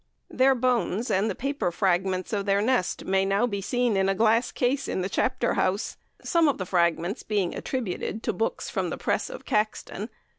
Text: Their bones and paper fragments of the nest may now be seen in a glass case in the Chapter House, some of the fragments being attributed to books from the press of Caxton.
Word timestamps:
Their 0.31 0.55
bones 0.55 1.11
and 1.11 1.37
paper 1.37 1.71
fragments 1.71 2.33
of 2.33 2.47
the 2.47 2.59
nest 2.59 3.05
may 3.05 3.23
now 3.23 3.45
be 3.45 3.61
seen 3.61 3.95
in 3.95 4.09
a 4.09 4.15
glass 4.15 4.51
case 4.51 4.87
in 4.87 5.01
the 5.01 5.09
Chapter 5.09 5.53
House, 5.53 5.95
some 6.23 6.47
of 6.47 6.57
the 6.57 6.65
fragments 6.65 7.21
being 7.21 7.53
attributed 7.53 8.23
to 8.23 8.33
books 8.33 8.67
from 8.67 8.89
the 8.89 8.97
press 8.97 9.29
of 9.29 9.45
Caxton. 9.45 10.09